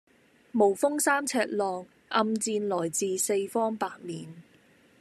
[0.51, 4.41] 無風三尺浪，暗箭來自四方八面